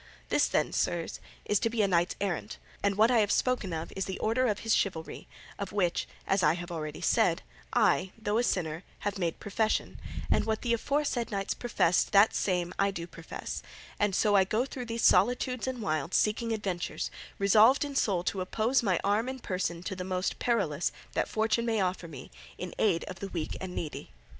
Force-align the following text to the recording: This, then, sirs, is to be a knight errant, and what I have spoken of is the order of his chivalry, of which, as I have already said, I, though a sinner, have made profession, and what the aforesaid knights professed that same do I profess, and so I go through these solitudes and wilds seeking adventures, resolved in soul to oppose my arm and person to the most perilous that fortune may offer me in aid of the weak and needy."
This, 0.29 0.47
then, 0.47 0.73
sirs, 0.73 1.19
is 1.45 1.59
to 1.59 1.69
be 1.69 1.83
a 1.83 1.87
knight 1.87 2.15
errant, 2.19 2.57
and 2.81 2.95
what 2.95 3.11
I 3.11 3.19
have 3.19 3.31
spoken 3.31 3.71
of 3.71 3.93
is 3.95 4.05
the 4.05 4.17
order 4.17 4.47
of 4.47 4.61
his 4.61 4.73
chivalry, 4.73 5.27
of 5.59 5.71
which, 5.71 6.07
as 6.25 6.41
I 6.41 6.53
have 6.55 6.71
already 6.71 7.01
said, 7.01 7.43
I, 7.71 8.09
though 8.17 8.39
a 8.39 8.43
sinner, 8.43 8.83
have 9.01 9.19
made 9.19 9.39
profession, 9.39 9.99
and 10.31 10.45
what 10.45 10.63
the 10.63 10.73
aforesaid 10.73 11.29
knights 11.29 11.53
professed 11.53 12.13
that 12.13 12.33
same 12.33 12.69
do 12.93 13.03
I 13.03 13.05
profess, 13.05 13.61
and 13.99 14.15
so 14.15 14.35
I 14.35 14.43
go 14.43 14.65
through 14.65 14.85
these 14.85 15.03
solitudes 15.03 15.67
and 15.67 15.83
wilds 15.83 16.17
seeking 16.17 16.51
adventures, 16.51 17.11
resolved 17.37 17.85
in 17.85 17.95
soul 17.95 18.23
to 18.23 18.41
oppose 18.41 18.81
my 18.81 18.99
arm 19.03 19.29
and 19.29 19.43
person 19.43 19.83
to 19.83 19.95
the 19.95 20.03
most 20.03 20.39
perilous 20.39 20.91
that 21.11 21.29
fortune 21.29 21.67
may 21.67 21.79
offer 21.79 22.07
me 22.07 22.31
in 22.57 22.73
aid 22.79 23.03
of 23.03 23.19
the 23.19 23.27
weak 23.27 23.55
and 23.61 23.75
needy." 23.75 24.09